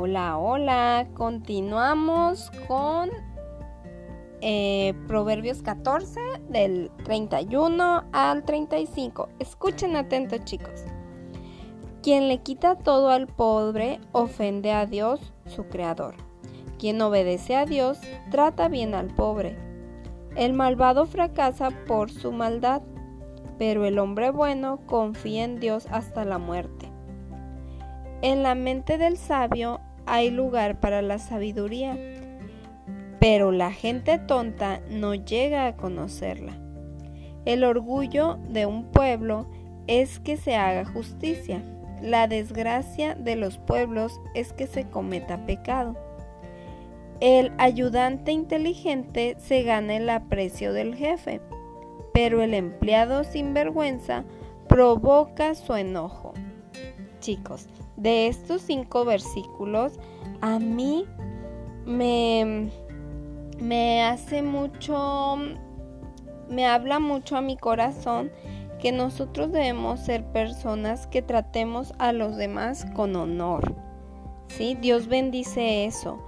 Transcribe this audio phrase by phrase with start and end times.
[0.00, 1.08] Hola, hola.
[1.14, 3.10] Continuamos con
[4.40, 9.28] eh, Proverbios 14 del 31 al 35.
[9.40, 10.84] Escuchen atentos chicos.
[12.00, 16.14] Quien le quita todo al pobre ofende a Dios, su creador.
[16.78, 17.98] Quien obedece a Dios
[18.30, 19.58] trata bien al pobre.
[20.36, 22.82] El malvado fracasa por su maldad,
[23.58, 26.88] pero el hombre bueno confía en Dios hasta la muerte.
[28.22, 29.80] En la mente del sabio
[30.12, 31.96] hay lugar para la sabiduría,
[33.20, 36.56] pero la gente tonta no llega a conocerla.
[37.44, 39.46] El orgullo de un pueblo
[39.86, 41.62] es que se haga justicia.
[42.02, 45.96] La desgracia de los pueblos es que se cometa pecado.
[47.20, 51.40] El ayudante inteligente se gana el aprecio del jefe,
[52.14, 54.24] pero el empleado sin vergüenza
[54.68, 56.34] provoca su enojo.
[57.18, 57.66] Chicos,
[57.98, 59.98] de estos cinco versículos,
[60.40, 61.04] a mí
[61.84, 62.70] me,
[63.60, 65.36] me hace mucho,
[66.48, 68.30] me habla mucho a mi corazón
[68.78, 73.74] que nosotros debemos ser personas que tratemos a los demás con honor.
[74.46, 74.76] ¿Sí?
[74.80, 76.24] Dios bendice eso.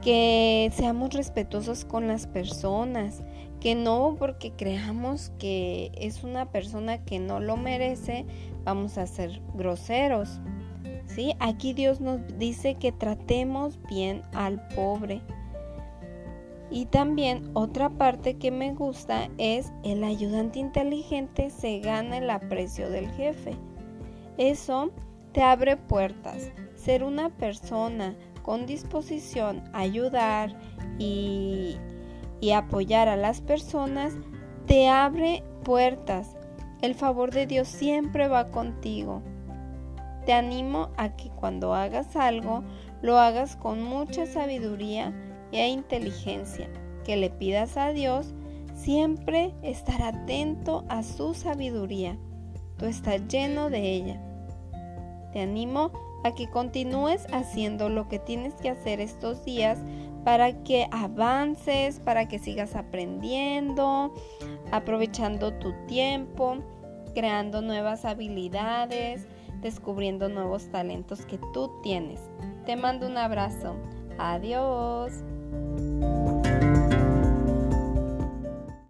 [0.00, 3.22] Que seamos respetuosos con las personas,
[3.60, 8.26] que no porque creamos que es una persona que no lo merece,
[8.64, 10.40] vamos a ser groseros.
[11.14, 11.34] ¿Sí?
[11.40, 15.22] Aquí Dios nos dice que tratemos bien al pobre.
[16.70, 22.88] Y también otra parte que me gusta es el ayudante inteligente se gana el aprecio
[22.88, 23.54] del jefe.
[24.38, 24.90] Eso
[25.32, 26.50] te abre puertas.
[26.74, 30.58] Ser una persona con disposición a ayudar
[30.98, 31.76] y,
[32.40, 34.14] y apoyar a las personas
[34.66, 36.36] te abre puertas.
[36.80, 39.22] El favor de Dios siempre va contigo.
[40.24, 42.62] Te animo a que cuando hagas algo,
[43.00, 45.12] lo hagas con mucha sabiduría
[45.50, 46.68] e inteligencia,
[47.04, 48.32] que le pidas a Dios
[48.74, 52.16] siempre estar atento a su sabiduría.
[52.78, 54.20] Tú estás lleno de ella.
[55.32, 55.90] Te animo
[56.24, 59.78] a que continúes haciendo lo que tienes que hacer estos días
[60.24, 64.14] para que avances, para que sigas aprendiendo,
[64.70, 66.58] aprovechando tu tiempo,
[67.14, 69.26] creando nuevas habilidades,
[69.62, 72.20] descubriendo nuevos talentos que tú tienes.
[72.66, 73.76] Te mando un abrazo.
[74.18, 75.12] Adiós.